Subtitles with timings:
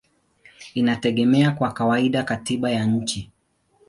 [0.73, 3.31] inategemea kwa kawaida katiba ya nchi.